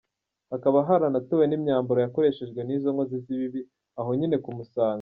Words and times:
Hakaba 0.51 0.77
haratowe 0.87 1.43
n’imyambaro 1.47 1.99
yakoreshejwe 2.01 2.59
n’izo 2.63 2.89
nkozi 2.93 3.15
z’ibibi, 3.23 3.61
aho 3.99 4.09
nyine 4.19 4.35
ku 4.43 4.49
Musaga. 4.57 4.89